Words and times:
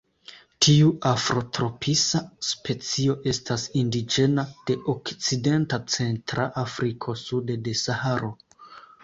Tiu 0.65 0.93
afrotropisa 1.09 2.21
specio 2.47 3.17
estas 3.33 3.67
indiĝena 3.83 4.47
de 4.71 4.77
Okcidenta 4.95 5.81
Centra 5.99 6.49
Afriko 6.65 7.17
sude 7.27 7.61
de 7.69 7.77
Saharo. 7.85 8.35